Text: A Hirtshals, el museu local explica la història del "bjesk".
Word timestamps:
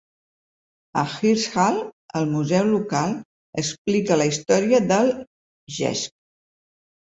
A 1.01 1.03
Hirtshals, 1.11 1.83
el 2.21 2.25
museu 2.31 2.65
local 2.71 3.13
explica 3.65 4.19
la 4.23 4.29
història 4.33 4.83
del 4.95 5.15
"bjesk". 5.23 6.19